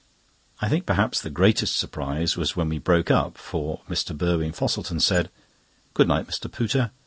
I 0.61 0.67
think 0.67 0.87
perhaps 0.87 1.21
the 1.21 1.29
greatest 1.29 1.75
surprise 1.75 2.35
was 2.35 2.55
when 2.55 2.69
we 2.69 2.79
broke 2.79 3.11
up, 3.11 3.37
for 3.37 3.81
Mr. 3.87 4.17
Burwin 4.17 4.51
Fosselton 4.51 4.99
said: 4.99 5.29
"Good 5.93 6.07
night, 6.07 6.25
Mr. 6.25 6.49
Pooter. 6.49 6.89